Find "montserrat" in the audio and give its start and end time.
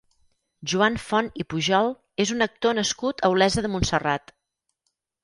3.75-4.35